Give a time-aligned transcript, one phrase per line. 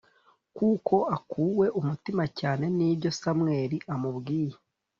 [0.57, 4.55] kuko akuwe umutima cyane n’ibyo samweli amubwiye